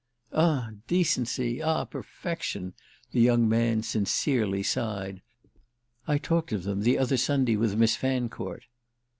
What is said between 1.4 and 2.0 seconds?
ah